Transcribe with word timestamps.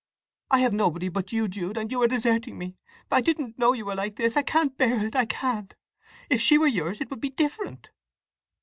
"I 0.49 0.61
have 0.61 0.73
nobody 0.73 1.09
but 1.09 1.31
you, 1.31 1.47
Jude, 1.47 1.77
and 1.77 1.91
you 1.91 2.01
are 2.01 2.07
deserting 2.07 2.57
me! 2.57 2.79
I 3.11 3.21
didn't 3.21 3.59
know 3.59 3.73
you 3.73 3.85
were 3.85 3.93
like 3.93 4.15
this—I 4.15 4.41
can't 4.41 4.75
bear 4.75 5.05
it, 5.05 5.15
I 5.15 5.25
can't! 5.27 5.75
If 6.27 6.41
she 6.41 6.57
were 6.57 6.65
yours 6.65 7.01
it 7.01 7.11
would 7.11 7.21
be 7.21 7.29
different!" 7.29 7.91